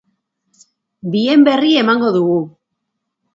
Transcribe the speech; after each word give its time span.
Bien 1.15 1.45
berri 1.49 1.75
emango 1.83 2.11
dugu. 2.17 2.39